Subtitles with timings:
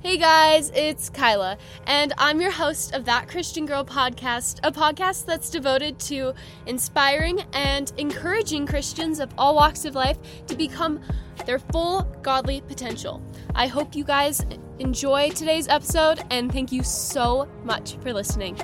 [0.00, 5.26] Hey guys, it's Kyla, and I'm your host of That Christian Girl podcast, a podcast
[5.26, 6.34] that's devoted to
[6.66, 10.16] inspiring and encouraging Christians of all walks of life
[10.46, 11.00] to become
[11.46, 13.20] their full godly potential.
[13.56, 14.46] I hope you guys
[14.78, 18.56] enjoy today's episode, and thank you so much for listening.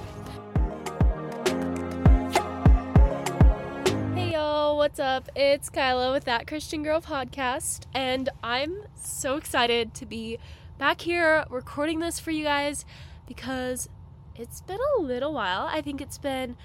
[4.85, 5.31] What's up?
[5.35, 10.39] It's Kyla with That Christian Girl podcast, and I'm so excited to be
[10.79, 12.85] back here recording this for you guys
[13.27, 13.89] because
[14.37, 15.67] it's been a little while.
[15.71, 16.57] I think it's been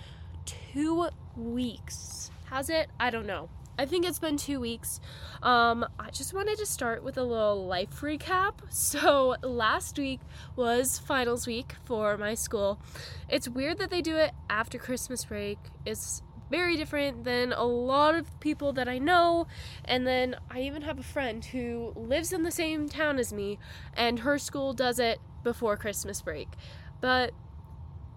[0.46, 2.32] two weeks.
[2.50, 2.90] Has it?
[3.00, 3.50] I don't know.
[3.78, 5.00] I think it's been two weeks.
[5.42, 8.56] Um, I just wanted to start with a little life recap.
[8.70, 10.20] So, last week
[10.56, 12.82] was finals week for my school.
[13.30, 15.58] It's weird that they do it after Christmas break.
[15.86, 19.48] It's very different than a lot of people that I know.
[19.86, 23.60] And then I even have a friend who lives in the same town as me,
[23.96, 26.50] and her school does it before Christmas break.
[27.02, 27.32] But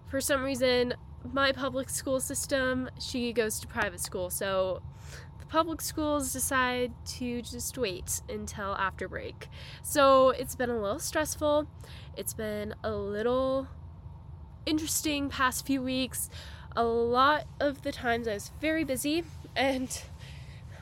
[0.07, 0.93] for some reason,
[1.31, 4.29] my public school system, she goes to private school.
[4.29, 4.81] So
[5.39, 9.47] the public schools decide to just wait until after break.
[9.81, 11.67] So it's been a little stressful.
[12.17, 13.67] It's been a little
[14.65, 16.29] interesting past few weeks
[16.75, 19.23] a lot of the times I was very busy,
[19.55, 20.01] and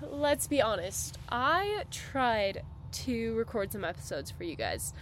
[0.01, 4.93] let's be honest, I tried to record some episodes for you guys,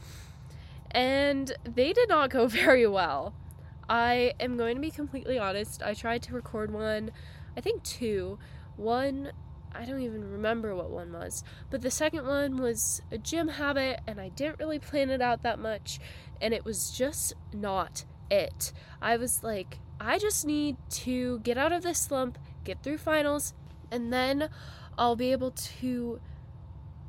[0.91, 3.33] and they did not go very well.
[3.87, 5.81] I am going to be completely honest.
[5.81, 7.11] I tried to record one,
[7.57, 8.37] I think two.
[8.75, 9.31] One,
[9.73, 14.01] I don't even remember what one was, but the second one was a gym habit,
[14.07, 15.99] and I didn't really plan it out that much,
[16.41, 18.71] and it was just not it.
[19.01, 23.53] I was like, I just need to get out of this slump, get through finals,
[23.91, 24.49] and then
[24.97, 26.19] I'll be able to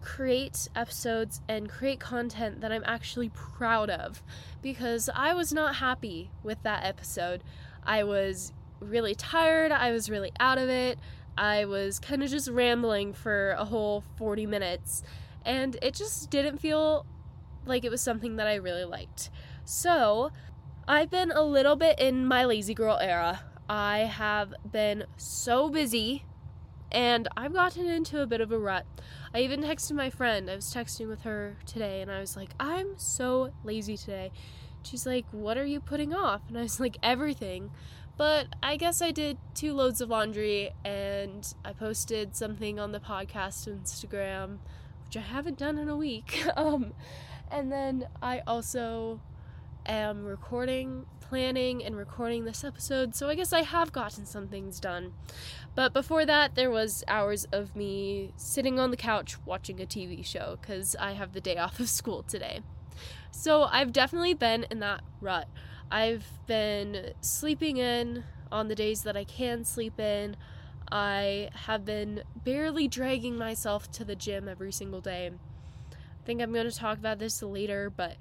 [0.01, 4.23] create episodes and create content that I'm actually proud of
[4.63, 7.45] because I was not happy with that episode.
[7.85, 10.99] I was really tired, I was really out of it.
[11.37, 15.03] I was kind of just rambling for a whole 40 minutes,
[15.45, 17.07] and it just didn't feel
[17.65, 19.31] like it was something that I really liked.
[19.65, 20.33] So,
[20.91, 23.45] I've been a little bit in my lazy girl era.
[23.69, 26.25] I have been so busy
[26.91, 28.87] and I've gotten into a bit of a rut.
[29.33, 30.51] I even texted my friend.
[30.51, 34.33] I was texting with her today and I was like, I'm so lazy today.
[34.83, 36.41] She's like, What are you putting off?
[36.49, 37.71] And I was like, Everything.
[38.17, 42.99] But I guess I did two loads of laundry and I posted something on the
[42.99, 44.59] podcast Instagram,
[45.07, 46.45] which I haven't done in a week.
[46.57, 46.95] um,
[47.49, 49.21] and then I also
[49.87, 54.81] am recording, planning, and recording this episode, so I guess I have gotten some things
[54.81, 55.13] done.
[55.75, 60.25] But before that, there was hours of me sitting on the couch watching a TV
[60.25, 62.61] show because I have the day off of school today.
[63.31, 65.49] So I've definitely been in that rut.
[65.91, 70.37] I've been sleeping in on the days that I can sleep in.
[70.91, 75.31] I have been barely dragging myself to the gym every single day.
[75.93, 78.17] I think I'm going to talk about this later, but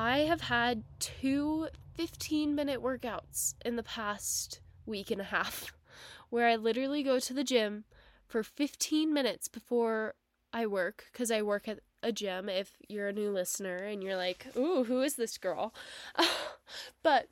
[0.00, 5.72] I have had two 15 minute workouts in the past week and a half
[6.30, 7.82] where I literally go to the gym
[8.24, 10.14] for 15 minutes before
[10.52, 14.16] I work because I work at a gym if you're a new listener and you're
[14.16, 15.74] like, ooh, who is this girl?
[17.02, 17.26] but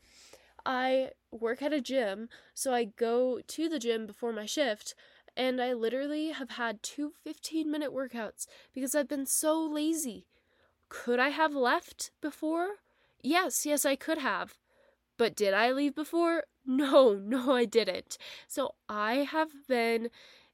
[0.66, 4.96] I work at a gym, so I go to the gym before my shift
[5.36, 10.26] and I literally have had two 15 minute workouts because I've been so lazy.
[10.88, 12.76] Could I have left before?
[13.22, 14.56] Yes, yes, I could have.
[15.16, 16.44] But did I leave before?
[16.68, 18.18] No, no, I didn't.
[18.48, 20.10] So I have been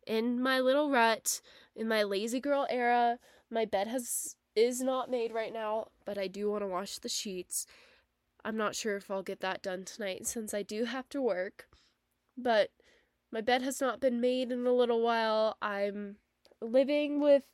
[0.06, 1.41] in my little rut,
[1.75, 3.19] in my lazy girl era.
[3.50, 7.09] My bed has is not made right now, but I do want to wash the
[7.09, 7.66] sheets.
[8.44, 11.66] I'm not sure if I'll get that done tonight since I do have to work.
[12.37, 12.70] But
[13.31, 15.56] my bed has not been made in a little while.
[15.62, 16.16] I'm
[16.60, 17.47] living with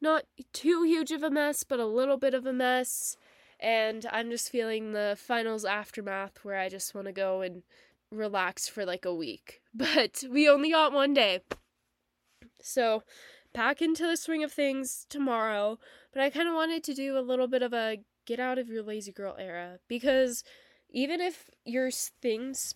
[0.00, 3.16] not too huge of a mess, but a little bit of a mess.
[3.58, 7.62] And I'm just feeling the finals aftermath where I just want to go and
[8.10, 9.62] relax for like a week.
[9.74, 11.40] But we only got one day.
[12.62, 13.02] So,
[13.52, 15.78] back into the swing of things tomorrow.
[16.12, 18.68] But I kind of wanted to do a little bit of a get out of
[18.68, 20.42] your lazy girl era because
[20.90, 22.74] even if your things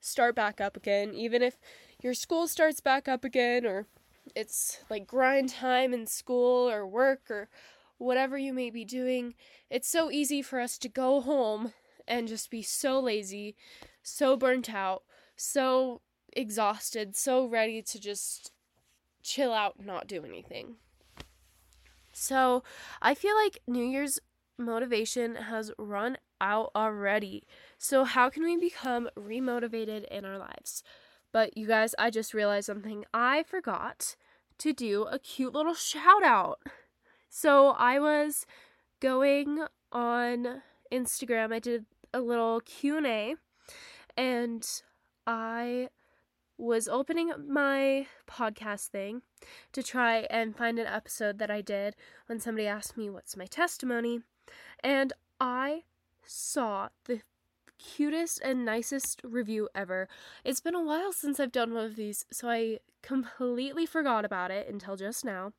[0.00, 1.58] start back up again, even if
[2.02, 3.86] your school starts back up again, or
[4.34, 7.48] it's like grind time in school or work or
[7.98, 9.34] whatever you may be doing,
[9.70, 11.72] it's so easy for us to go home
[12.06, 13.54] and just be so lazy,
[14.02, 15.02] so burnt out,
[15.36, 16.00] so
[16.32, 18.52] exhausted, so ready to just
[19.22, 20.76] chill out not do anything.
[22.12, 22.64] So,
[23.00, 24.18] I feel like New Year's
[24.58, 27.44] motivation has run out already.
[27.78, 30.82] So, how can we become remotivated in our lives?
[31.32, 33.04] But you guys, I just realized something.
[33.12, 34.16] I forgot
[34.58, 36.60] to do a cute little shout out.
[37.28, 38.46] So, I was
[39.00, 41.52] going on Instagram.
[41.52, 43.34] I did a little Q&A
[44.16, 44.66] and
[45.26, 45.88] I
[46.56, 49.22] was opening my podcast thing
[49.72, 51.94] to try and find an episode that I did
[52.26, 54.20] when somebody asked me what's my testimony
[54.82, 55.84] and I
[56.26, 57.20] saw the
[57.78, 60.08] cutest and nicest review ever.
[60.44, 64.50] It's been a while since I've done one of these, so I completely forgot about
[64.50, 65.52] it until just now.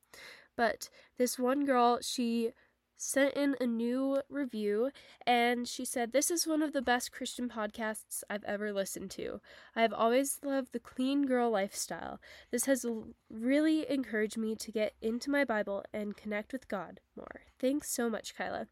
[0.56, 2.52] But this one girl, she
[3.00, 4.92] sent in a new review
[5.26, 9.40] and she said, This is one of the best Christian podcasts I've ever listened to.
[9.76, 12.20] I have always loved the clean girl lifestyle.
[12.52, 12.86] This has
[13.30, 17.42] really encouraged me to get into my Bible and connect with God more.
[17.58, 18.68] Thanks so much, Kyla.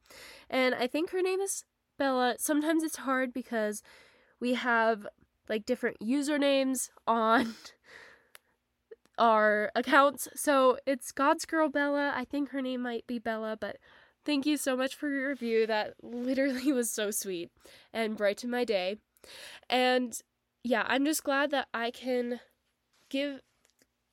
[0.50, 1.64] And I think her name is
[1.98, 2.36] Bella.
[2.40, 3.82] Sometimes it's hard because
[4.40, 5.08] we have
[5.50, 7.56] like different usernames on
[9.18, 10.28] our accounts.
[10.36, 12.14] So it's God's Girl Bella.
[12.16, 13.78] I think her name might be Bella, but
[14.28, 15.66] Thank you so much for your review.
[15.66, 17.50] That literally was so sweet
[17.94, 18.98] and brightened my day.
[19.70, 20.20] And
[20.66, 22.42] yeah, I'm just glad that I can
[23.10, 23.40] give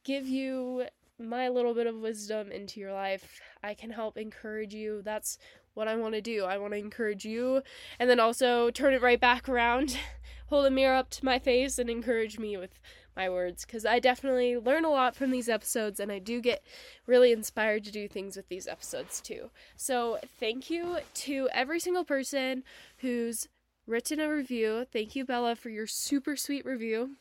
[0.05, 0.85] give you
[1.19, 3.41] my little bit of wisdom into your life.
[3.65, 5.03] I can help encourage you.
[5.03, 5.37] That's
[5.75, 6.45] what I want to do.
[6.45, 7.63] I want to encourage you
[7.99, 9.99] and then also turn it right back around,
[10.47, 12.81] hold a mirror up to my face and encourage me with
[13.17, 16.63] my words because I definitely learn a lot from these episodes and I do get
[17.07, 19.51] really inspired to do things with these episodes too.
[19.77, 22.65] So, thank you to every single person
[22.99, 23.49] who's
[23.87, 24.87] written a review.
[24.93, 27.17] Thank you, Bella, for your super sweet review.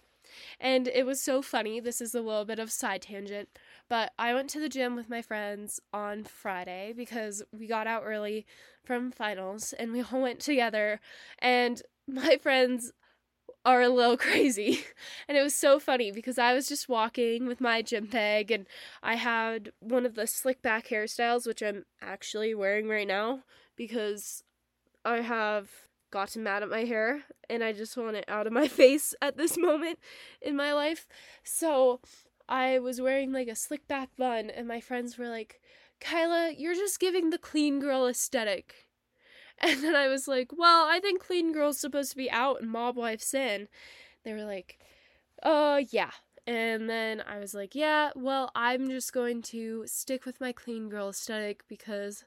[0.59, 1.80] And it was so funny.
[1.80, 3.50] This is a little bit of side tangent,
[3.89, 8.03] but I went to the gym with my friends on Friday because we got out
[8.06, 8.45] early
[8.83, 11.00] from finals and we all went together.
[11.39, 12.91] And my friends
[13.65, 14.83] are a little crazy.
[15.27, 18.68] And it was so funny because I was just walking with my gym bag and
[19.01, 23.44] I had one of the slick back hairstyles, which I'm actually wearing right now
[23.77, 24.44] because
[25.06, 25.69] I have
[26.13, 29.36] gotten mad at my hair and I just want it out of my face at
[29.36, 29.98] this moment
[30.42, 31.07] in my life.
[31.44, 32.00] So
[32.48, 35.60] I was wearing like a slick back bun and my friends were like,
[36.00, 38.75] Kyla, you're just giving the clean girl aesthetic.
[39.60, 42.69] And then I was like, well, I think clean girl's supposed to be out and
[42.69, 43.69] mob wife's in.
[44.25, 44.80] They were like,
[45.44, 46.10] uh, yeah.
[46.48, 50.89] And then I was like, yeah, well, I'm just going to stick with my clean
[50.89, 52.25] girl aesthetic because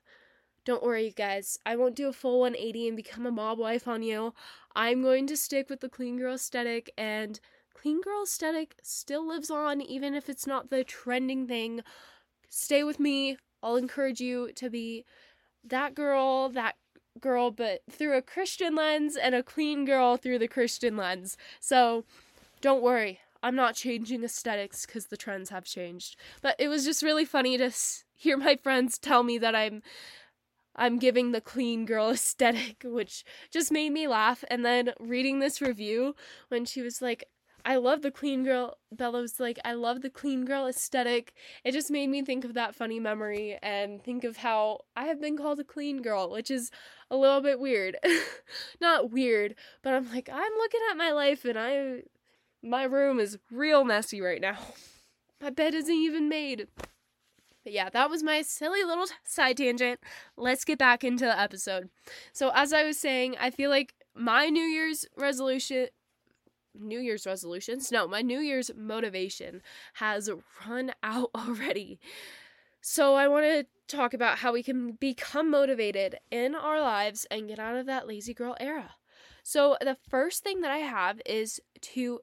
[0.67, 1.59] don't worry, you guys.
[1.65, 4.35] I won't do a full 180 and become a mob wife on you.
[4.75, 7.39] I'm going to stick with the clean girl aesthetic, and
[7.73, 11.83] clean girl aesthetic still lives on, even if it's not the trending thing.
[12.51, 13.39] Stay with me.
[13.63, 15.05] I'll encourage you to be
[15.65, 16.75] that girl, that
[17.21, 21.37] girl, but through a Christian lens and a clean girl through the Christian lens.
[21.61, 22.05] So
[22.61, 26.17] don't worry, I'm not changing aesthetics because the trends have changed.
[26.43, 27.71] But it was just really funny to
[28.17, 29.83] hear my friends tell me that I'm.
[30.77, 34.45] I'm giving the clean girl aesthetic, which just made me laugh.
[34.49, 36.15] And then reading this review
[36.49, 37.25] when she was like,
[37.65, 38.79] I love the clean girl.
[38.93, 41.33] Bella was like, I love the clean girl aesthetic.
[41.65, 45.21] It just made me think of that funny memory and think of how I have
[45.21, 46.71] been called a clean girl, which is
[47.11, 47.97] a little bit weird.
[48.81, 52.03] Not weird, but I'm like, I'm looking at my life and I,
[52.63, 54.59] my room is real messy right now.
[55.39, 56.67] My bed isn't even made.
[57.67, 59.99] But yeah, that was my silly little side tangent.
[60.37, 61.89] Let's get back into the episode.
[62.33, 65.89] So, as I was saying, I feel like my New Year's resolution
[66.79, 67.91] New Year's resolutions.
[67.91, 69.63] No, my New Year's motivation
[69.95, 70.31] has
[70.69, 71.99] run out already.
[72.83, 77.49] So I want to talk about how we can become motivated in our lives and
[77.49, 78.95] get out of that lazy girl era.
[79.43, 82.21] So the first thing that I have is to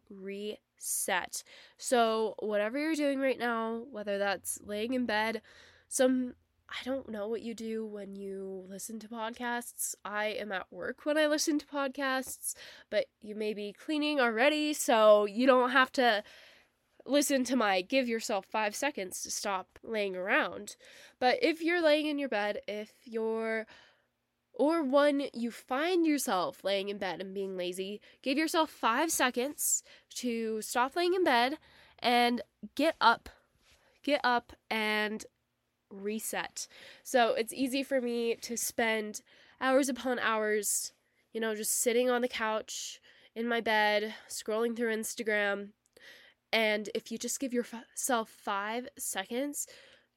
[0.83, 1.43] reset.
[1.77, 5.41] So whatever you're doing right now, whether that's laying in bed,
[5.87, 6.33] some
[6.69, 9.93] I don't know what you do when you listen to podcasts.
[10.03, 12.55] I am at work when I listen to podcasts,
[12.89, 16.23] but you may be cleaning already, so you don't have to
[17.05, 20.75] listen to my give yourself five seconds to stop laying around.
[21.19, 23.67] But if you're laying in your bed, if you're
[24.53, 29.83] or when you find yourself laying in bed and being lazy, give yourself five seconds
[30.15, 31.57] to stop laying in bed
[31.99, 32.41] and
[32.75, 33.29] get up.
[34.03, 35.25] Get up and
[35.89, 36.67] reset.
[37.03, 39.21] So it's easy for me to spend
[39.61, 40.91] hours upon hours,
[41.31, 42.99] you know, just sitting on the couch
[43.35, 45.69] in my bed, scrolling through Instagram.
[46.51, 49.67] And if you just give yourself five seconds,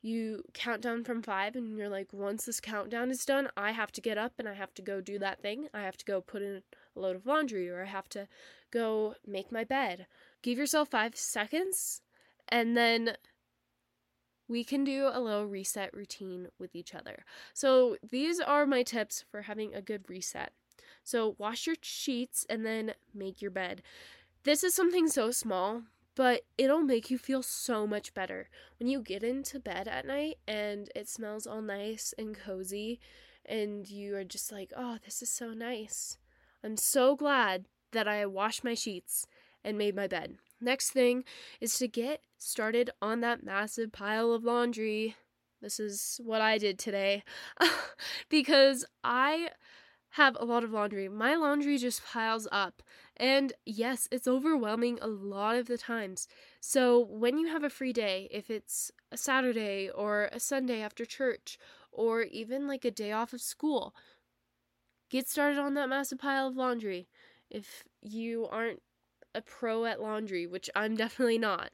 [0.07, 3.91] you count down from five and you're like once this countdown is done i have
[3.91, 5.69] to get up and i have to go do that thing.
[5.75, 6.63] I have to go put in
[6.97, 8.29] a load of laundry or i have to
[8.71, 10.07] go make my bed.
[10.43, 12.03] Give yourself five seconds
[12.49, 13.17] and then
[14.49, 17.25] we can do a little reset routine with each other.
[17.53, 20.53] So these are my tips for having a good reset.
[21.03, 23.83] So wash your sheets and then make your bed.
[24.45, 25.83] This is something so small
[26.17, 28.49] but it'll make you feel so much better
[28.81, 32.99] when you get into bed at night and it smells all nice and cozy
[33.45, 36.19] and you are just like, "Oh, this is so nice."
[36.65, 39.27] I'm so glad that I washed my sheets
[39.63, 40.37] and made my bed.
[40.61, 41.25] Next thing
[41.61, 45.17] is to get started on that massive pile of laundry.
[45.61, 47.23] This is what I did today
[48.29, 49.51] because I
[50.11, 51.09] have a lot of laundry.
[51.09, 52.83] My laundry just piles up.
[53.17, 56.29] And yes, it's overwhelming a lot of the times.
[56.61, 61.05] So when you have a free day, if it's a Saturday or a Sunday after
[61.05, 61.59] church,
[61.93, 63.95] or even like a day off of school,
[65.11, 67.09] get started on that massive pile of laundry.
[67.51, 68.83] If you aren't
[69.35, 71.71] a pro at laundry, which I'm definitely not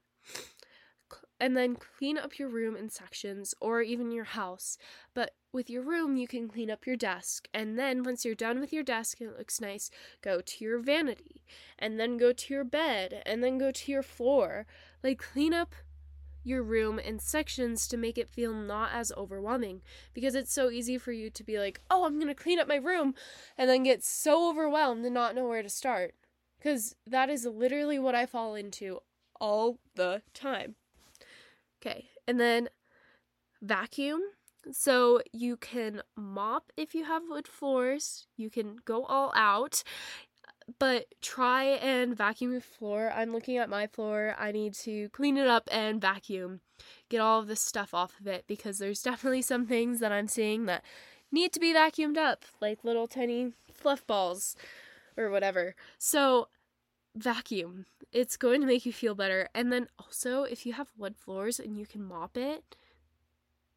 [1.42, 4.78] and then clean up your room in sections or even your house.
[5.12, 7.48] But with your room, you can clean up your desk.
[7.52, 9.90] And then once you're done with your desk and it looks nice,
[10.22, 11.42] go to your vanity
[11.80, 14.66] and then go to your bed and then go to your floor.
[15.02, 15.74] Like clean up
[16.44, 19.82] your room in sections to make it feel not as overwhelming
[20.14, 22.68] because it's so easy for you to be like, "Oh, I'm going to clean up
[22.68, 23.16] my room,"
[23.58, 26.14] and then get so overwhelmed and not know where to start.
[26.60, 29.00] Cuz that is literally what I fall into
[29.40, 30.76] all the time.
[31.82, 32.68] Okay, and then
[33.60, 34.20] vacuum.
[34.70, 39.82] So you can mop if you have wood floors, you can go all out,
[40.78, 43.12] but try and vacuum your floor.
[43.14, 44.36] I'm looking at my floor.
[44.38, 46.60] I need to clean it up and vacuum,
[47.08, 50.28] get all of this stuff off of it because there's definitely some things that I'm
[50.28, 50.84] seeing that
[51.32, 54.54] need to be vacuumed up, like little tiny fluff balls
[55.16, 55.74] or whatever.
[55.98, 56.48] So
[57.16, 57.86] vacuum.
[58.12, 59.48] It's going to make you feel better.
[59.54, 62.76] And then also, if you have wood floors and you can mop it,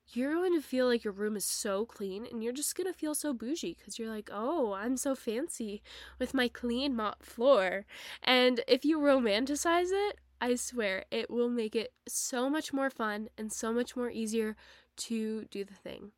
[0.10, 2.98] you're going to feel like your room is so clean and you're just going to
[2.98, 5.82] feel so bougie because you're like, oh, I'm so fancy
[6.20, 7.86] with my clean mop floor.
[8.22, 13.30] And if you romanticize it, I swear it will make it so much more fun
[13.38, 14.56] and so much more easier
[14.98, 16.12] to do the thing.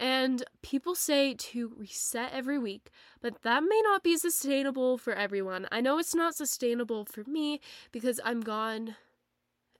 [0.00, 2.90] And people say to reset every week,
[3.20, 5.68] but that may not be sustainable for everyone.
[5.70, 7.60] I know it's not sustainable for me
[7.92, 8.96] because I'm gone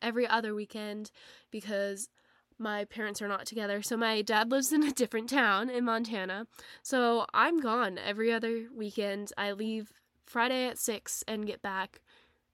[0.02, 1.10] every other weekend
[1.50, 2.10] because
[2.58, 3.80] my parents are not together.
[3.80, 6.46] So my dad lives in a different town in Montana.
[6.82, 9.32] So I'm gone every other weekend.
[9.38, 9.90] I leave
[10.26, 12.02] Friday at 6 and get back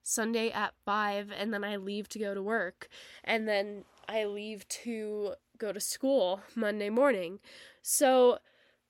[0.05, 2.87] Sunday at 5 and then I leave to go to work.
[3.25, 7.41] And then I leave to go to school Monday morning.
[7.83, 8.39] So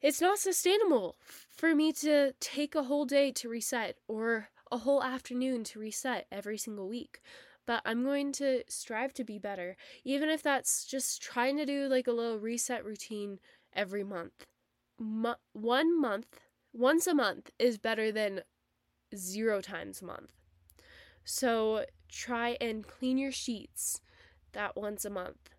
[0.00, 5.02] it's not sustainable for me to take a whole day to reset or a whole
[5.02, 7.20] afternoon to reset every single week.
[7.66, 11.88] But I'm going to strive to be better, even if that's just trying to do
[11.88, 13.40] like a little reset routine
[13.72, 14.46] every month.
[14.98, 16.40] Mo- one month,
[16.72, 18.42] once a month, is better than
[19.14, 20.30] zero times a month.
[21.24, 24.00] So try and clean your sheets
[24.52, 25.55] that once a month.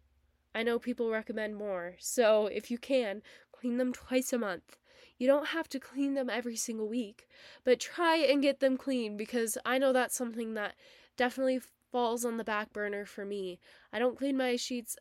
[0.57, 3.21] I know people recommend more, so if you can,
[3.51, 4.75] clean them twice a month.
[5.19, 7.27] You don't have to clean them every single week,
[7.63, 10.73] but try and get them clean because I know that's something that
[11.15, 11.59] definitely
[11.91, 13.59] falls on the back burner for me.
[13.93, 14.97] I don't clean my sheets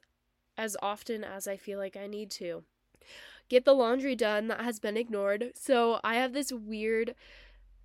[0.59, 2.65] as often as I feel like I need to.
[3.49, 5.53] Get the laundry done that has been ignored.
[5.55, 7.15] So I have this weird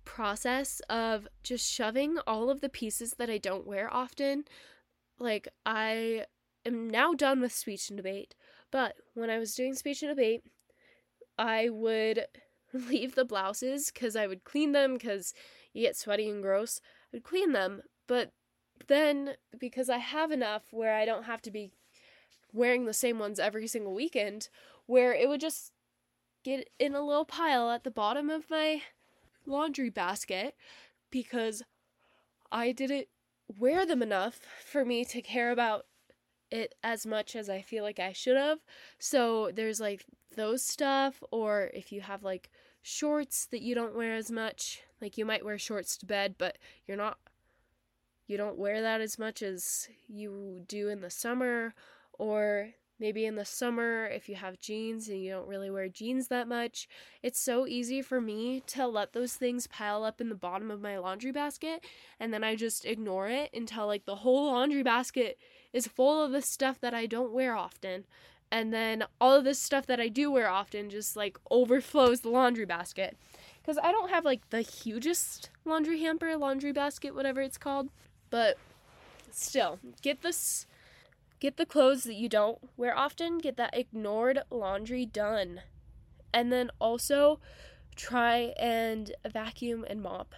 [0.04, 4.44] process of just shoving all of the pieces that I don't wear often.
[5.18, 6.26] Like, I
[6.64, 8.34] am now done with speech and debate,
[8.70, 10.44] but when I was doing speech and debate,
[11.38, 12.26] I would
[12.72, 15.34] leave the blouses because I would clean them because
[15.72, 16.80] you get sweaty and gross.
[17.12, 18.32] I would clean them, but
[18.88, 21.70] then because I have enough where I don't have to be
[22.52, 24.48] wearing the same ones every single weekend,
[24.86, 25.72] where it would just
[26.44, 28.82] get in a little pile at the bottom of my
[29.46, 30.54] laundry basket
[31.10, 31.62] because
[32.50, 33.08] I didn't
[33.58, 35.86] wear them enough for me to care about
[36.52, 38.58] it as much as I feel like I should have.
[38.98, 40.04] So there's like
[40.36, 42.50] those stuff, or if you have like
[42.82, 46.58] shorts that you don't wear as much, like you might wear shorts to bed, but
[46.86, 47.18] you're not,
[48.26, 51.74] you don't wear that as much as you do in the summer,
[52.18, 52.70] or
[53.02, 56.46] maybe in the summer if you have jeans and you don't really wear jeans that
[56.46, 56.88] much.
[57.20, 60.80] It's so easy for me to let those things pile up in the bottom of
[60.80, 61.84] my laundry basket
[62.20, 65.36] and then I just ignore it until like the whole laundry basket
[65.72, 68.04] is full of the stuff that I don't wear often.
[68.52, 72.28] And then all of this stuff that I do wear often just like overflows the
[72.28, 73.16] laundry basket.
[73.60, 77.88] Because I don't have like the hugest laundry hamper, laundry basket, whatever it's called.
[78.30, 78.58] But
[79.32, 80.66] still, get this
[81.42, 85.60] get the clothes that you don't wear often, get that ignored laundry done.
[86.32, 87.40] And then also
[87.96, 90.36] try and vacuum and mop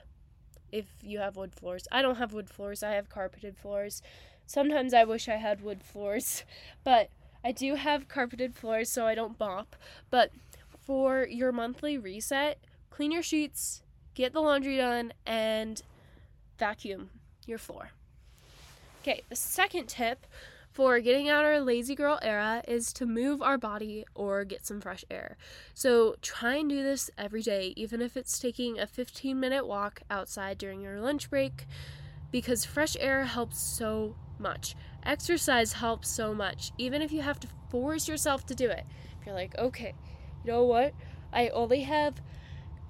[0.72, 1.86] if you have wood floors.
[1.92, 4.00] I don't have wood floors, I have carpeted floors.
[4.46, 6.42] Sometimes I wish I had wood floors,
[6.84, 7.10] but
[7.44, 9.76] I do have carpeted floors so I don't mop.
[10.08, 10.30] But
[10.86, 12.58] for your monthly reset,
[12.88, 13.82] clean your sheets,
[14.14, 15.82] get the laundry done, and
[16.58, 17.10] vacuum
[17.46, 17.90] your floor.
[19.02, 20.26] Okay, the second tip
[20.74, 24.66] for getting out of our lazy girl era is to move our body or get
[24.66, 25.36] some fresh air.
[25.72, 30.02] So try and do this every day, even if it's taking a 15 minute walk
[30.10, 31.66] outside during your lunch break,
[32.32, 34.74] because fresh air helps so much.
[35.04, 38.84] Exercise helps so much, even if you have to force yourself to do it.
[39.20, 39.94] If you're like, okay,
[40.44, 40.92] you know what?
[41.32, 42.20] I only have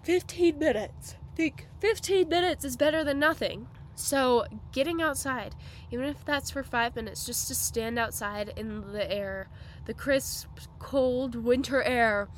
[0.04, 1.16] 15 minutes.
[1.36, 3.68] Think 15 minutes is better than nothing.
[3.96, 5.54] So, getting outside,
[5.90, 9.48] even if that's for five minutes, just to stand outside in the air,
[9.86, 10.48] the crisp,
[10.78, 12.28] cold winter air,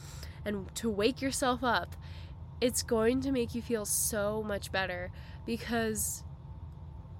[0.45, 1.97] and to wake yourself up,
[2.61, 5.11] it's going to make you feel so much better
[5.45, 6.25] because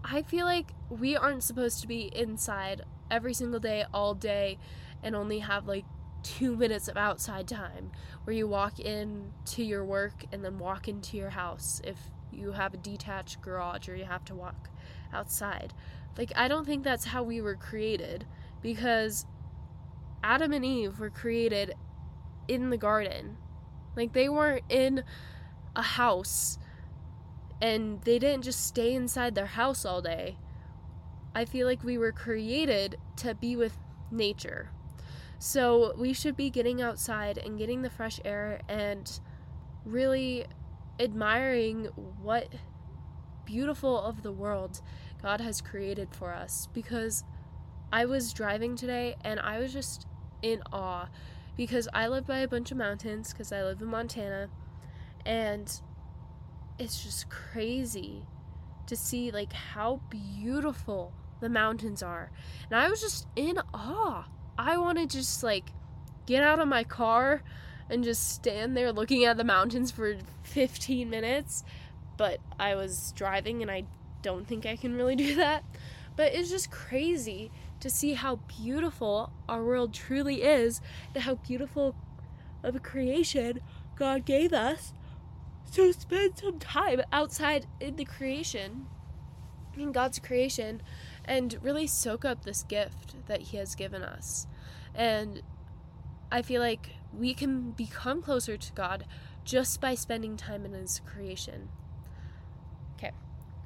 [0.05, 4.59] I feel like we aren't supposed to be inside every single day, all day,
[5.03, 5.85] and only have like
[6.23, 7.91] two minutes of outside time
[8.25, 11.97] where you walk in to your work and then walk into your house if
[12.33, 14.71] you have a detached garage or you have to walk
[15.13, 15.73] outside.
[16.17, 18.27] Like, I don't think that's how we were created
[18.63, 19.27] because
[20.23, 21.75] Adam and Eve were created
[22.49, 23.37] in the garden.
[23.97, 25.05] Like, they weren't in
[25.75, 26.59] a house
[27.61, 30.37] and they didn't just stay inside their house all day.
[31.35, 33.77] I feel like we were created to be with
[34.11, 34.71] nature.
[35.39, 39.21] So we should be getting outside and getting the fresh air and
[39.85, 40.47] really
[40.99, 41.87] admiring
[42.23, 42.49] what
[43.45, 44.81] beautiful of the world
[45.23, 47.25] God has created for us because
[47.93, 50.07] I was driving today and I was just
[50.43, 51.09] in awe
[51.57, 54.49] because I live by a bunch of mountains because I live in Montana
[55.25, 55.81] and
[56.79, 58.27] it's just crazy
[58.87, 62.31] to see like how beautiful the mountains are.
[62.71, 64.27] And I was just in awe.
[64.59, 65.71] I want to just like
[66.27, 67.43] get out of my car
[67.89, 71.65] and just stand there looking at the mountains for 15 minutes.
[72.17, 73.85] But I was driving and I
[74.23, 75.65] don't think I can really do that.
[76.17, 80.81] But it's just crazy to see how beautiful our world truly is
[81.15, 81.95] and how beautiful
[82.63, 83.61] of a creation
[83.97, 84.93] God gave us.
[85.71, 88.87] So spend some time outside in the creation,
[89.77, 90.81] in God's creation,
[91.25, 94.47] and really soak up this gift that He has given us.
[94.95, 95.43] And
[96.33, 99.05] I feel like we can become closer to God
[99.45, 101.69] just by spending time in His creation.
[102.97, 103.13] Okay,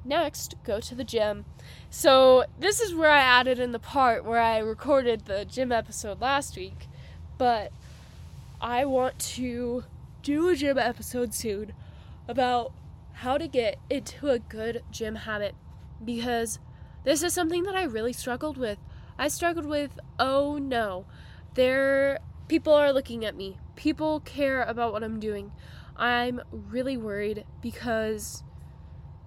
[0.05, 1.45] next, go to the gym.
[1.89, 6.21] So, this is where I added in the part where I recorded the gym episode
[6.21, 6.87] last week,
[7.37, 7.71] but
[8.59, 9.85] I want to
[10.21, 11.73] do a gym episode soon
[12.27, 12.73] about
[13.13, 15.55] how to get into a good gym habit
[16.03, 16.59] because
[17.03, 18.77] this is something that I really struggled with.
[19.17, 21.05] I struggled with, oh no,
[21.55, 22.19] there
[22.51, 23.57] people are looking at me.
[23.77, 25.53] People care about what I'm doing.
[25.95, 28.43] I'm really worried because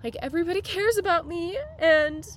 [0.03, 2.29] like everybody cares about me and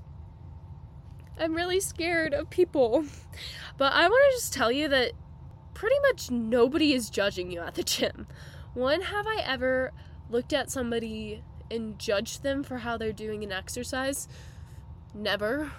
[1.38, 3.04] I'm really scared of people.
[3.78, 5.12] But I want to just tell you that
[5.76, 8.26] pretty much nobody is judging you at the gym.
[8.74, 9.92] When have I ever
[10.32, 14.28] looked at somebody and judged them for how they're doing an exercise?
[15.14, 15.74] Never.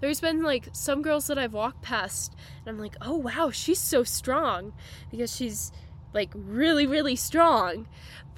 [0.00, 2.34] There's been like some girls that I've walked past
[2.64, 4.72] and I'm like, oh wow, she's so strong
[5.10, 5.72] because she's
[6.12, 7.86] like really, really strong.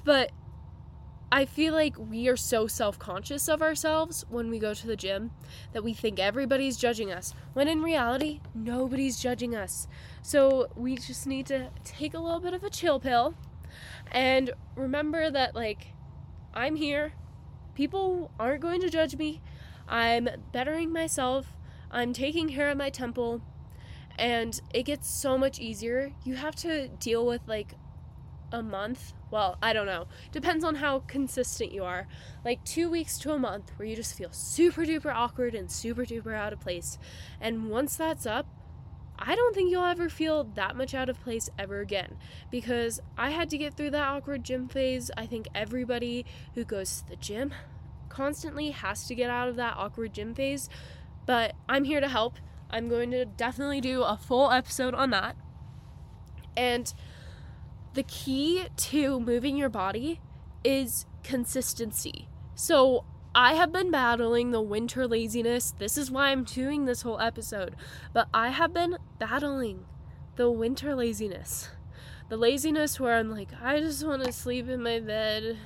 [0.03, 0.31] But
[1.31, 4.95] I feel like we are so self conscious of ourselves when we go to the
[4.95, 5.31] gym
[5.71, 9.87] that we think everybody's judging us, when in reality, nobody's judging us.
[10.21, 13.33] So we just need to take a little bit of a chill pill
[14.11, 15.87] and remember that, like,
[16.53, 17.13] I'm here.
[17.73, 19.41] People aren't going to judge me.
[19.87, 21.55] I'm bettering myself,
[21.91, 23.41] I'm taking care of my temple,
[24.17, 26.13] and it gets so much easier.
[26.23, 27.75] You have to deal with like
[28.51, 29.13] a month.
[29.31, 30.07] Well, I don't know.
[30.31, 32.07] Depends on how consistent you are.
[32.45, 36.05] Like two weeks to a month where you just feel super duper awkward and super
[36.05, 36.99] duper out of place.
[37.41, 38.45] And once that's up,
[39.17, 42.17] I don't think you'll ever feel that much out of place ever again
[42.51, 45.09] because I had to get through that awkward gym phase.
[45.17, 47.53] I think everybody who goes to the gym
[48.13, 50.69] constantly has to get out of that awkward gym phase
[51.25, 52.37] but I'm here to help.
[52.69, 55.35] I'm going to definitely do a full episode on that.
[56.57, 56.93] And
[57.93, 60.19] the key to moving your body
[60.63, 62.27] is consistency.
[62.55, 65.71] So I have been battling the winter laziness.
[65.71, 67.75] This is why I'm doing this whole episode.
[68.11, 69.85] But I have been battling
[70.35, 71.69] the winter laziness.
[72.29, 75.57] The laziness where I'm like, I just want to sleep in my bed.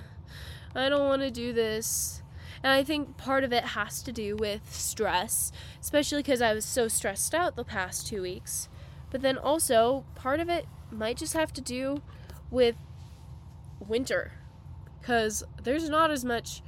[0.76, 2.22] I don't want to do this.
[2.64, 6.66] And I think part of it has to do with stress, especially because I was
[6.66, 8.70] so stressed out the past two weeks.
[9.12, 12.02] But then also, part of it might just have to do
[12.50, 12.76] with
[13.80, 14.32] winter,
[15.00, 16.62] because there's not as much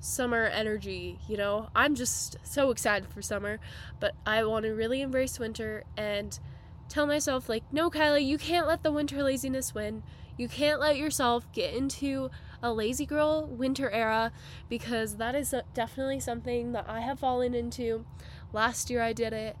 [0.00, 1.68] summer energy, you know?
[1.74, 3.58] I'm just so excited for summer,
[4.00, 6.38] but I want to really embrace winter and
[6.88, 10.02] tell myself, like, no, Kylie, you can't let the winter laziness win.
[10.36, 12.30] You can't let yourself get into
[12.62, 14.32] a lazy girl winter era
[14.68, 18.04] because that is definitely something that I have fallen into.
[18.52, 19.56] Last year I did it.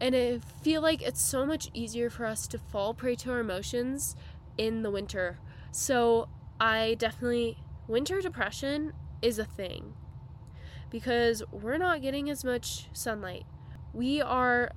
[0.00, 3.40] And I feel like it's so much easier for us to fall prey to our
[3.40, 4.14] emotions
[4.56, 5.38] in the winter.
[5.72, 6.28] So
[6.60, 8.92] I definitely, winter depression
[9.22, 9.94] is a thing
[10.90, 13.44] because we're not getting as much sunlight.
[13.92, 14.70] We are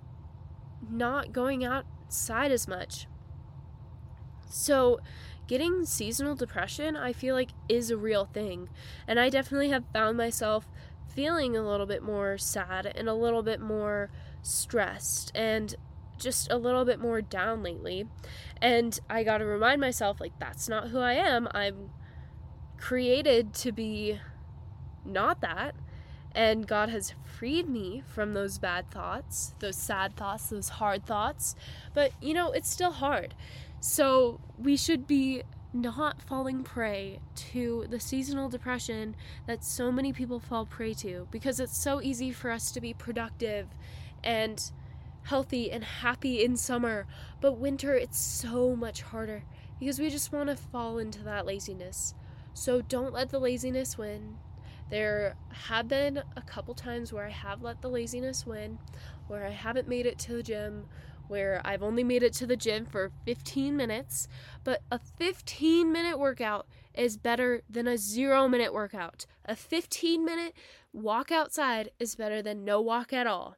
[0.90, 3.08] not going outside as much.
[4.50, 5.00] So,
[5.52, 8.70] getting seasonal depression, I feel like, is a real thing.
[9.06, 10.66] And I definitely have found myself
[11.14, 14.10] feeling a little bit more sad and a little bit more
[14.42, 15.76] stressed and
[16.18, 18.08] just a little bit more down lately.
[18.62, 21.50] And I got to remind myself, like, that's not who I am.
[21.52, 21.90] I'm
[22.78, 24.22] created to be
[25.04, 25.76] not that.
[26.34, 31.58] And God has freed me from those bad thoughts, those sad thoughts, those hard thoughts.
[31.94, 33.36] But, you know, it's still hard.
[33.82, 35.42] So we should be
[35.74, 39.16] not falling prey to the seasonal depression
[39.48, 42.94] that so many people fall prey to because it's so easy for us to be
[42.94, 43.70] productive
[44.24, 44.72] and
[45.24, 47.08] healthy and happy in summer,
[47.42, 49.44] but winter it's so much harder
[49.80, 52.14] because we just want to fall into that laziness.
[52.54, 54.38] So don't let the laziness win.
[54.92, 58.78] There have been a couple times where I have let the laziness win,
[59.28, 60.86] where I haven't made it to the gym,
[61.32, 64.28] where I've only made it to the gym for 15 minutes,
[64.66, 69.26] but a 15 minute workout is better than a zero minute workout.
[69.46, 70.54] A 15 minute
[70.92, 73.56] walk outside is better than no walk at all.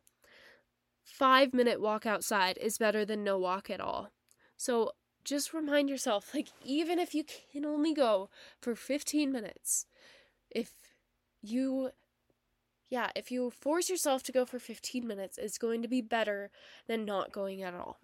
[1.04, 4.12] Five minute walk outside is better than no walk at all.
[4.56, 4.92] So
[5.24, 8.30] just remind yourself like, even if you can only go
[8.62, 9.88] for 15 minutes,
[10.52, 10.72] if
[11.42, 11.90] you
[12.94, 16.52] yeah, if you force yourself to go for 15 minutes, it's going to be better
[16.86, 17.98] than not going at all.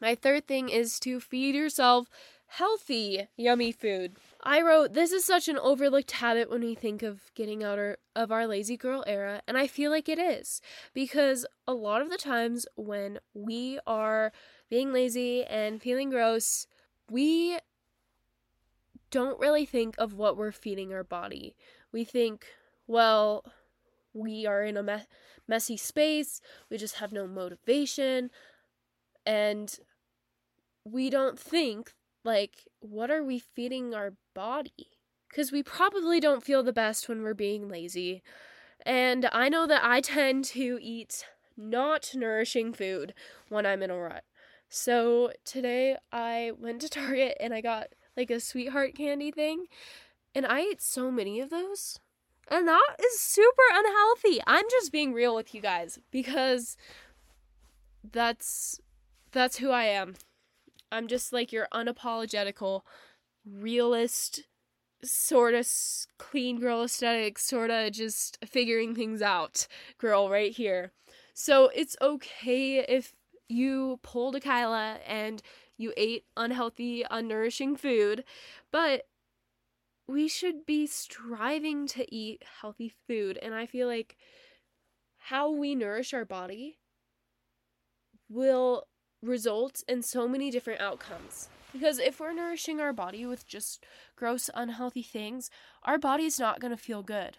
[0.00, 2.08] My third thing is to feed yourself
[2.46, 4.16] healthy, yummy food.
[4.42, 7.78] I wrote, This is such an overlooked habit when we think of getting out
[8.14, 10.62] of our lazy girl era, and I feel like it is
[10.94, 14.32] because a lot of the times when we are
[14.70, 16.66] being lazy and feeling gross,
[17.10, 17.58] we
[19.10, 21.54] don't really think of what we're feeding our body.
[21.92, 22.46] We think,
[22.86, 23.44] well,
[24.16, 25.06] we are in a me-
[25.46, 28.30] messy space, we just have no motivation,
[29.24, 29.78] and
[30.84, 31.92] we don't think,
[32.24, 34.90] like, what are we feeding our body?
[35.28, 38.22] Because we probably don't feel the best when we're being lazy.
[38.84, 41.26] And I know that I tend to eat
[41.56, 43.14] not nourishing food
[43.48, 44.24] when I'm in a rut.
[44.68, 49.66] So today I went to Target and I got like a sweetheart candy thing.
[50.34, 51.98] And I ate so many of those.
[52.48, 54.40] And that is super unhealthy.
[54.46, 56.76] I'm just being real with you guys because
[58.12, 58.80] that's
[59.32, 60.14] that's who I am.
[60.92, 62.82] I'm just like your unapologetical
[63.44, 64.44] realist
[65.02, 65.68] sort of
[66.18, 69.66] clean girl aesthetic, sort of just figuring things out
[69.98, 70.92] girl right here.
[71.34, 73.12] So it's okay if
[73.48, 75.42] you pulled a Kyla and
[75.76, 78.24] you ate unhealthy, unnourishing food,
[78.70, 79.06] but
[80.08, 83.38] we should be striving to eat healthy food.
[83.42, 84.16] And I feel like
[85.16, 86.78] how we nourish our body
[88.28, 88.86] will
[89.22, 91.48] result in so many different outcomes.
[91.72, 95.50] Because if we're nourishing our body with just gross, unhealthy things,
[95.82, 97.38] our body's not going to feel good.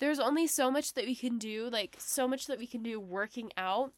[0.00, 2.98] There's only so much that we can do, like, so much that we can do
[2.98, 3.92] working out.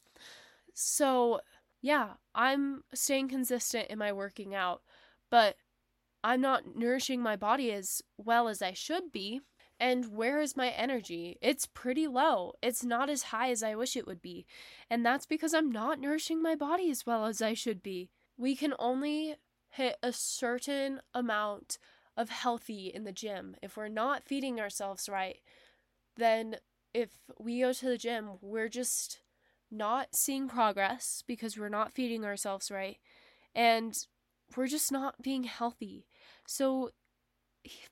[0.73, 1.41] So,
[1.81, 4.81] yeah, I'm staying consistent in my working out,
[5.29, 5.55] but
[6.23, 9.41] I'm not nourishing my body as well as I should be.
[9.79, 11.39] And where is my energy?
[11.41, 12.53] It's pretty low.
[12.61, 14.45] It's not as high as I wish it would be.
[14.89, 18.09] And that's because I'm not nourishing my body as well as I should be.
[18.37, 19.37] We can only
[19.69, 21.79] hit a certain amount
[22.15, 23.55] of healthy in the gym.
[23.63, 25.39] If we're not feeding ourselves right,
[26.15, 26.57] then
[26.93, 29.19] if we go to the gym, we're just
[29.71, 32.97] not seeing progress because we're not feeding ourselves right
[33.55, 34.05] and
[34.55, 36.05] we're just not being healthy.
[36.51, 36.91] So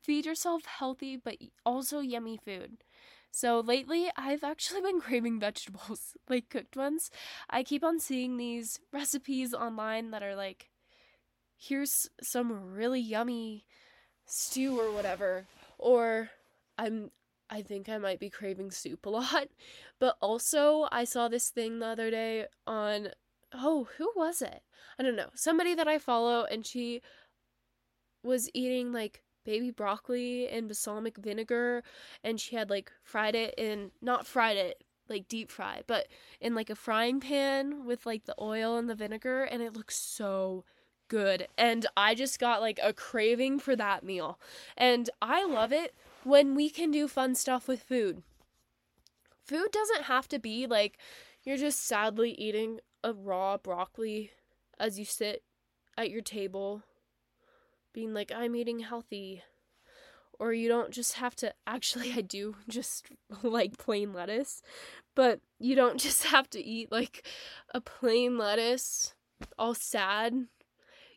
[0.02, 2.84] feed yourself healthy but also yummy food.
[3.32, 7.10] So lately, I've actually been craving vegetables, like cooked ones.
[7.50, 10.70] I keep on seeing these recipes online that are like,
[11.58, 13.66] here's some really yummy
[14.26, 15.46] stew or whatever.
[15.78, 16.30] Or
[16.78, 17.12] I'm
[17.50, 19.48] I think I might be craving soup a lot.
[20.00, 23.10] But also, I saw this thing the other day on
[23.54, 24.64] oh, who was it?
[25.00, 25.30] I don't know.
[25.34, 27.02] Somebody that I follow and she
[28.24, 31.82] was eating like baby broccoli and balsamic vinegar
[32.24, 36.08] and she had like fried it in not fried it like deep fry, but
[36.40, 39.96] in like a frying pan with like the oil and the vinegar and it looks
[39.96, 40.64] so
[41.08, 41.48] good.
[41.58, 44.40] And I just got like a craving for that meal.
[44.78, 48.22] And I love it when we can do fun stuff with food.
[49.44, 50.98] Food doesn't have to be like
[51.44, 54.32] you're just sadly eating a raw broccoli
[54.78, 55.44] as you sit
[55.98, 56.84] at your table
[57.94, 59.44] being like, I'm eating healthy.
[60.40, 63.08] Or you don't just have to, actually, I do just
[63.44, 64.62] like plain lettuce,
[65.16, 67.26] but you don't just have to eat like
[67.74, 69.14] a plain lettuce
[69.58, 70.48] all sad.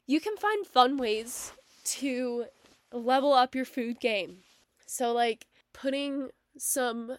[0.06, 1.52] You can find fun ways
[1.84, 2.46] to
[2.92, 4.38] level up your food game.
[4.86, 7.16] So, like putting some,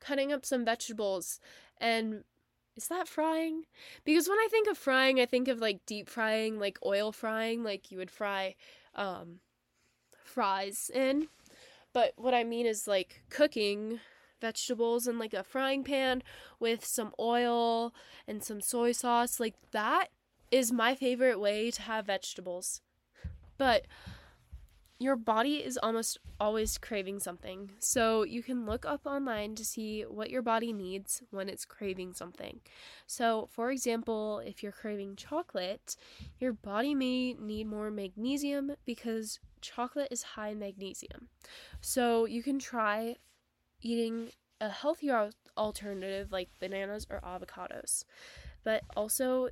[0.00, 1.40] cutting up some vegetables
[1.78, 2.24] and
[2.76, 3.64] is that frying?
[4.04, 7.62] Because when I think of frying, I think of like deep frying, like oil frying,
[7.62, 8.54] like you would fry
[8.94, 9.40] um,
[10.24, 11.28] fries in.
[11.92, 14.00] But what I mean is like cooking
[14.40, 16.22] vegetables in like a frying pan
[16.58, 17.92] with some oil
[18.26, 19.40] and some soy sauce.
[19.40, 20.08] Like that
[20.50, 22.80] is my favorite way to have vegetables.
[23.58, 23.86] But
[25.00, 27.70] your body is almost always craving something.
[27.78, 32.12] So you can look up online to see what your body needs when it's craving
[32.12, 32.60] something.
[33.06, 35.96] So, for example, if you're craving chocolate,
[36.38, 41.28] your body may need more magnesium because chocolate is high in magnesium.
[41.80, 43.16] So, you can try
[43.80, 44.28] eating
[44.60, 48.04] a healthier alternative like bananas or avocados.
[48.64, 49.48] But also,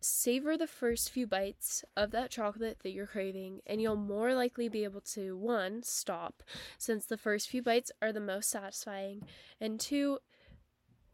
[0.00, 4.68] savor the first few bites of that chocolate that you're craving, and you'll more likely
[4.68, 6.42] be able to one, stop,
[6.78, 9.22] since the first few bites are the most satisfying,
[9.60, 10.18] and two,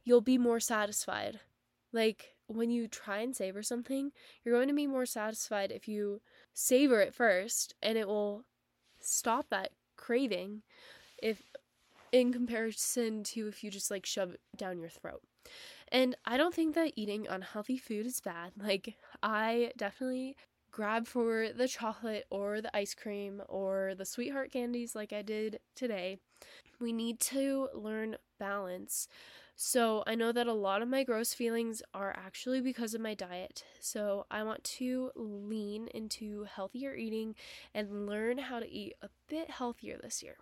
[0.05, 1.41] you'll be more satisfied.
[1.93, 4.13] Like when you try and savor something,
[4.45, 6.21] you're going to be more satisfied if you
[6.53, 8.45] savor it first, and it will
[9.01, 10.63] stop that craving
[11.23, 11.43] if
[12.13, 15.23] in comparison to if you just like shove it down your throat.
[15.89, 18.53] And I don't think that eating unhealthy food is bad.
[18.65, 20.37] Like, I definitely
[20.71, 25.61] grab for the chocolate or the ice cream or the sweetheart candies like I did
[25.77, 26.19] today.
[26.81, 29.09] We need to learn balance.
[29.57, 33.15] So, I know that a lot of my gross feelings are actually because of my
[33.15, 33.65] diet.
[33.81, 37.37] So, I want to lean into healthier eating
[37.75, 40.37] and learn how to eat a bit healthier this year.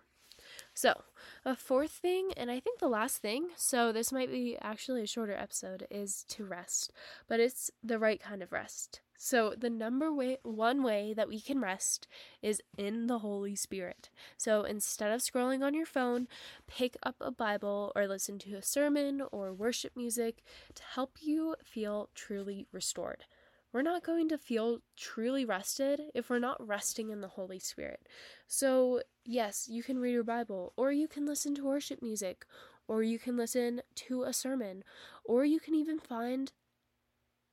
[0.73, 1.03] So,
[1.45, 5.07] a fourth thing, and I think the last thing, so this might be actually a
[5.07, 6.91] shorter episode, is to rest,
[7.27, 9.01] but it's the right kind of rest.
[9.15, 12.07] So, the number way, one way that we can rest
[12.41, 14.09] is in the Holy Spirit.
[14.35, 16.27] So, instead of scrolling on your phone,
[16.67, 21.55] pick up a Bible or listen to a sermon or worship music to help you
[21.63, 23.25] feel truly restored.
[23.73, 28.07] We're not going to feel truly rested if we're not resting in the Holy Spirit.
[28.47, 32.45] So, yes, you can read your Bible, or you can listen to worship music,
[32.87, 34.83] or you can listen to a sermon,
[35.25, 36.51] or you can even find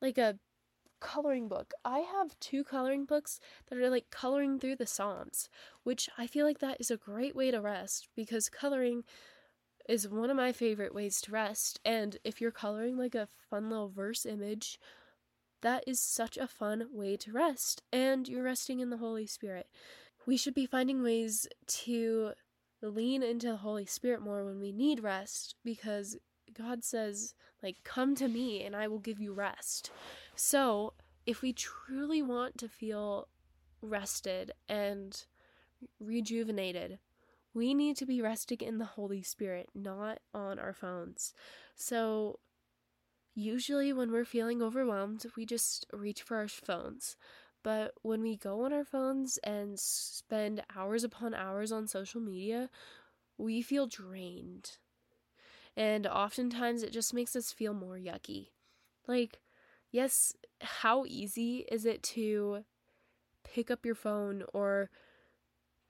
[0.02, 0.38] like a
[1.00, 1.72] coloring book.
[1.84, 5.48] I have two coloring books that are like coloring through the Psalms,
[5.84, 9.04] which I feel like that is a great way to rest because coloring
[9.88, 11.80] is one of my favorite ways to rest.
[11.84, 14.78] And if you're coloring like a fun little verse image
[15.62, 19.68] that is such a fun way to rest, and you're resting in the Holy Spirit.
[20.26, 22.32] We should be finding ways to
[22.82, 26.16] lean into the Holy Spirit more when we need rest because
[26.52, 29.90] God says, like, come to me and I will give you rest.
[30.34, 30.94] So,
[31.26, 33.28] if we truly want to feel
[33.82, 35.24] rested and
[35.98, 36.98] rejuvenated,
[37.52, 41.34] we need to be resting in the Holy Spirit, not on our phones.
[41.74, 42.38] So,
[43.34, 47.16] Usually, when we're feeling overwhelmed, we just reach for our phones.
[47.62, 52.70] But when we go on our phones and spend hours upon hours on social media,
[53.38, 54.78] we feel drained.
[55.76, 58.48] And oftentimes it just makes us feel more yucky.
[59.06, 59.40] Like,
[59.90, 62.64] yes, how easy is it to
[63.44, 64.90] pick up your phone or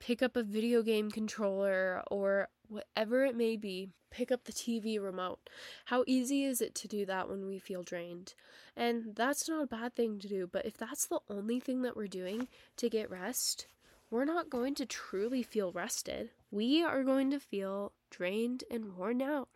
[0.01, 4.99] pick up a video game controller or whatever it may be, pick up the TV
[4.99, 5.39] remote.
[5.85, 8.33] How easy is it to do that when we feel drained?
[8.75, 11.95] And that's not a bad thing to do, but if that's the only thing that
[11.95, 13.67] we're doing to get rest,
[14.09, 16.31] we're not going to truly feel rested.
[16.49, 19.49] We are going to feel drained and worn out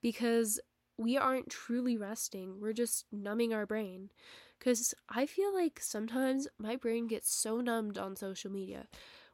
[0.00, 0.60] because
[0.96, 2.60] we aren't truly resting.
[2.60, 4.10] We're just numbing our brain.
[4.58, 8.86] Because I feel like sometimes my brain gets so numbed on social media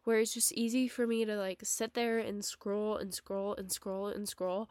[0.07, 3.73] where it's just easy for me to like sit there and scroll and scroll and
[3.73, 4.71] scroll and scroll.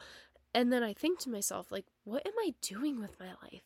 [0.53, 3.63] And then I think to myself, like, what am I doing with my life?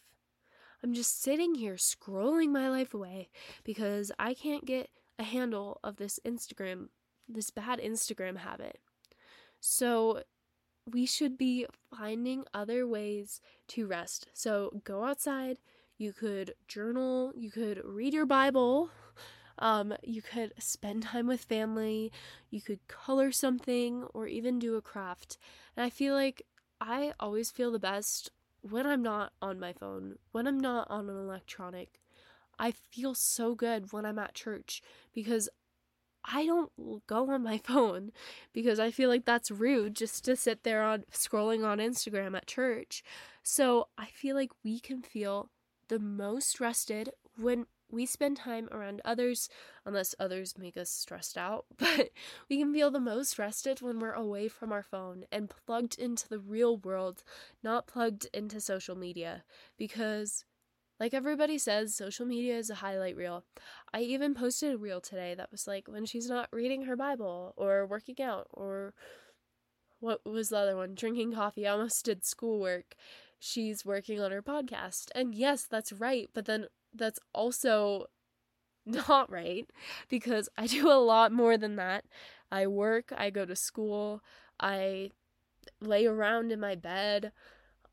[0.84, 3.29] I'm just sitting here scrolling my life away
[3.63, 6.88] because I can't get a handle of this Instagram,
[7.27, 8.79] this bad Instagram habit.
[9.60, 10.23] So
[10.91, 14.27] we should be finding other ways to rest.
[14.34, 15.60] So go outside,
[15.99, 18.89] you could journal, you could read your Bible,
[19.60, 22.12] um, you could spend time with family,
[22.50, 25.38] you could color something, or even do a craft.
[25.76, 26.41] And I feel like
[26.82, 31.10] I always feel the best when I'm not on my phone, when I'm not on
[31.10, 32.02] an electronic.
[32.58, 34.82] I feel so good when I'm at church
[35.13, 35.48] because
[36.26, 36.72] I don't
[37.08, 38.12] go on my phone
[38.54, 42.48] because I feel like that's rude just to sit there on scrolling on Instagram at
[42.48, 43.04] church.
[43.43, 45.50] So I feel like we can feel
[45.88, 49.49] the most rested when we spend time around others,
[49.86, 52.10] unless others make us stressed out, but
[52.49, 56.28] we can feel the most rested when we're away from our phone and plugged into
[56.28, 57.23] the real world,
[57.63, 59.43] not plugged into social media.
[59.78, 60.45] Because,
[60.99, 63.45] like everybody says, social media is a highlight reel.
[63.93, 67.54] I even posted a reel today that was like when she's not reading her Bible
[67.58, 68.93] or working out or
[69.99, 70.95] what was the other one?
[70.95, 71.67] Drinking coffee.
[71.67, 72.95] I almost did schoolwork
[73.39, 75.08] she's working on her podcast.
[75.15, 78.06] And yes, that's right, but then that's also
[78.86, 79.69] not right
[80.10, 82.06] because I do a lot more than that.
[82.52, 84.21] I work, I go to school,
[84.60, 85.12] I
[85.80, 87.32] lay around in my bed,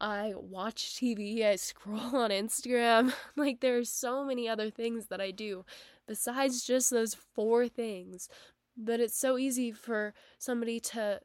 [0.01, 3.13] I watch TV, I scroll on Instagram.
[3.37, 5.65] like, there are so many other things that I do
[6.07, 8.29] besides just those four things.
[8.77, 11.21] But it's so easy for somebody to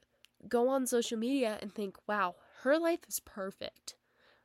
[0.48, 3.96] go on social media and think, wow, her life is perfect.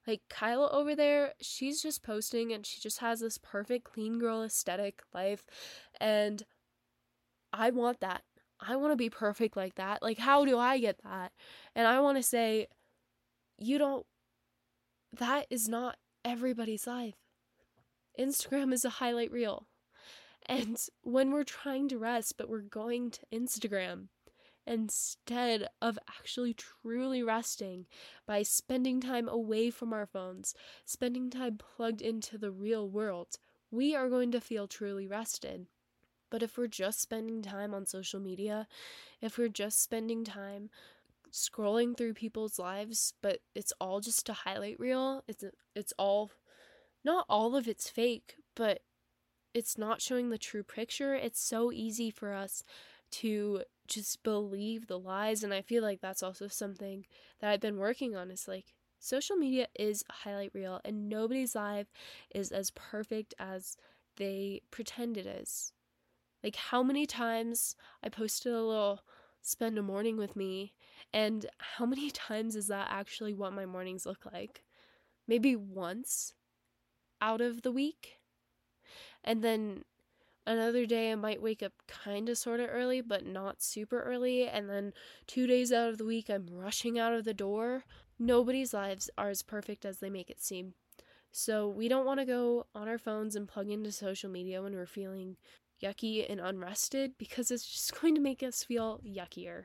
[0.06, 4.42] Like Kyla over there, she's just posting and she just has this perfect clean girl
[4.42, 5.44] aesthetic life.
[6.00, 6.44] And
[7.52, 8.22] I want that.
[8.60, 10.02] I want to be perfect like that.
[10.02, 11.32] Like, how do I get that?
[11.74, 12.68] And I want to say,
[13.58, 14.06] you don't,
[15.18, 17.14] that is not everybody's life.
[18.18, 19.66] Instagram is a highlight reel.
[20.46, 24.08] And when we're trying to rest, but we're going to Instagram,
[24.66, 27.86] instead of actually truly resting
[28.26, 33.38] by spending time away from our phones, spending time plugged into the real world,
[33.70, 35.66] we are going to feel truly rested.
[36.30, 38.66] But if we're just spending time on social media,
[39.20, 40.70] if we're just spending time
[41.32, 46.32] scrolling through people's lives, but it's all just a highlight reel, it's it's all
[47.04, 48.80] not all of it's fake, but
[49.54, 51.14] it's not showing the true picture.
[51.14, 52.64] It's so easy for us
[53.12, 57.04] to just believe the lies and i feel like that's also something
[57.40, 61.54] that i've been working on is like social media is a highlight reel and nobody's
[61.54, 61.86] life
[62.34, 63.76] is as perfect as
[64.16, 65.72] they pretend it is.
[66.42, 69.00] Like how many times i posted a little
[69.42, 70.74] spend a morning with me
[71.12, 74.62] and how many times is that actually what my mornings look like?
[75.28, 76.34] Maybe once
[77.20, 78.18] out of the week?
[79.24, 79.84] And then
[80.46, 84.46] Another day I might wake up kind of sort of early, but not super early.
[84.46, 84.92] And then
[85.26, 87.84] two days out of the week I'm rushing out of the door.
[88.18, 90.74] Nobody's lives are as perfect as they make it seem.
[91.32, 94.74] So we don't want to go on our phones and plug into social media when
[94.74, 95.36] we're feeling
[95.82, 99.64] yucky and unrested because it's just going to make us feel yuckier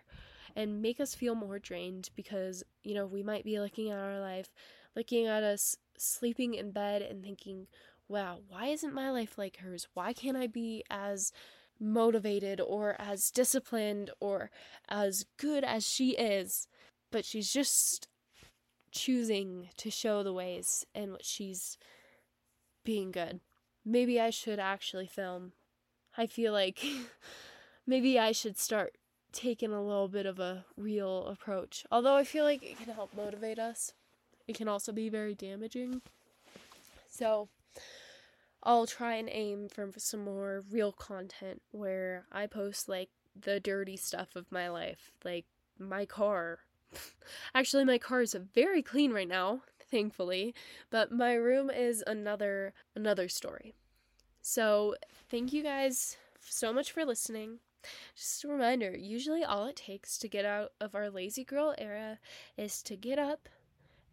[0.56, 4.20] and make us feel more drained because, you know, we might be looking at our
[4.20, 4.50] life,
[4.96, 7.68] looking at us sleeping in bed and thinking,
[8.12, 9.88] wow, why isn't my life like hers?
[9.94, 11.32] Why can't I be as
[11.80, 14.52] motivated or as disciplined or
[14.90, 16.68] as good as she is?
[17.10, 18.10] But she's just
[18.92, 21.78] choosing to show the ways in which she's
[22.84, 23.40] being good.
[23.86, 25.54] Maybe I should actually film.
[26.18, 26.84] I feel like
[27.88, 28.98] maybe I should start
[29.32, 31.86] taking a little bit of a real approach.
[31.90, 33.94] Although I feel like it can help motivate us,
[34.48, 36.02] it can also be very damaging.
[37.10, 37.48] So,
[38.64, 43.10] I'll try and aim for some more real content where I post like
[43.40, 45.46] the dirty stuff of my life, like
[45.80, 46.60] my car.
[47.56, 50.54] Actually, my car is very clean right now, thankfully,
[50.90, 53.74] but my room is another another story.
[54.42, 54.96] So,
[55.30, 57.60] thank you guys so much for listening.
[58.16, 62.20] just a reminder usually all it takes to get out of our lazy girl era
[62.58, 63.50] is to get up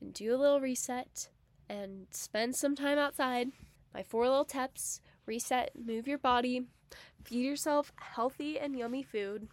[0.01, 1.29] and do a little reset
[1.69, 3.49] and spend some time outside.
[3.95, 6.67] My four little tips reset, move your body,
[7.25, 9.49] feed yourself healthy and yummy food,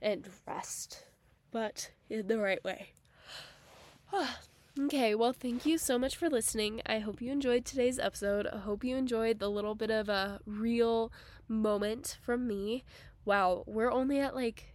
[0.00, 1.04] and rest,
[1.50, 2.92] but in the right way.
[4.80, 6.80] okay, well, thank you so much for listening.
[6.86, 8.46] I hope you enjoyed today's episode.
[8.46, 11.12] I hope you enjoyed the little bit of a real
[11.48, 12.84] moment from me.
[13.24, 14.74] Wow, we're only at like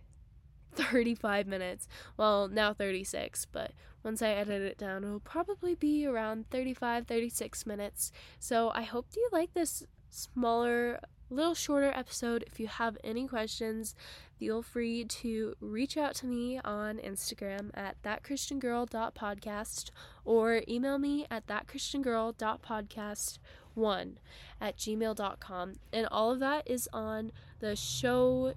[0.74, 1.88] 35 minutes.
[2.18, 3.72] Well, now 36, but
[4.06, 8.12] once I edit it down, it'll probably be around 35, 36 minutes.
[8.40, 11.00] So I hope you like this smaller,
[11.32, 12.44] little shorter episode.
[12.46, 13.96] If you have any questions,
[14.38, 19.90] feel free to reach out to me on Instagram at thatchristiangirl.podcast
[20.24, 24.16] or email me at thatchristiangirl.podcast1
[24.62, 25.74] at gmail.com.
[25.92, 28.54] And all of that is on the show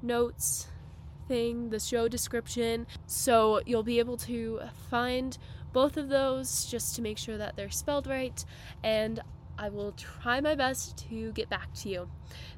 [0.00, 0.68] notes
[1.28, 2.86] thing, the show description.
[3.06, 4.60] So you'll be able to
[4.90, 5.36] find
[5.72, 8.44] both of those just to make sure that they're spelled right.
[8.82, 9.20] And
[9.58, 12.08] I will try my best to get back to you.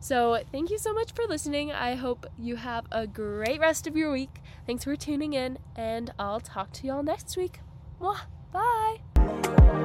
[0.00, 1.72] So, thank you so much for listening.
[1.72, 4.40] I hope you have a great rest of your week.
[4.66, 7.60] Thanks for tuning in, and I'll talk to y'all next week.
[8.00, 8.20] Mwah.
[8.52, 9.80] Bye.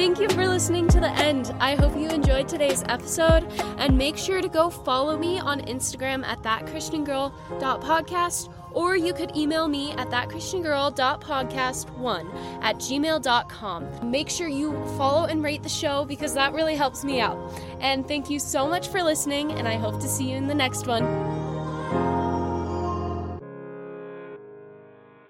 [0.00, 1.54] Thank you for listening to the end.
[1.60, 3.44] I hope you enjoyed today's episode
[3.76, 9.68] and make sure to go follow me on Instagram at thatchristiangirl.podcast or you could email
[9.68, 14.10] me at thatchristiangirl.podcast1 at gmail.com.
[14.10, 17.36] Make sure you follow and rate the show because that really helps me out.
[17.80, 20.54] And thank you so much for listening, and I hope to see you in the
[20.54, 21.29] next one.